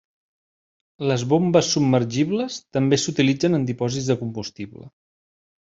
[1.11, 4.93] Les bombes submergibles també s'utilitzen en dipòsits de combustible.